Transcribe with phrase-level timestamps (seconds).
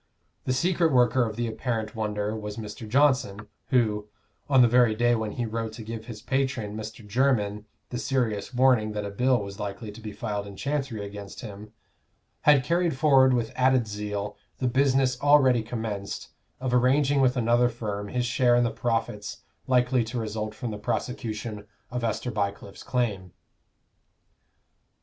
[0.45, 2.89] The secret worker of the apparent wonder was Mr.
[2.89, 4.07] Johnson, who,
[4.49, 7.07] on the very day when he wrote to give his patron, Mr.
[7.07, 11.41] Jermyn, the serious warning that a bill was likely to be filed in Chancery against
[11.41, 11.73] him,
[12.41, 16.29] had carried forward with added zeal the business already commenced,
[16.59, 20.79] of arranging with another firm his share in the profits likely to result from the
[20.79, 23.33] prosecution of Esther Bycliffe's claim.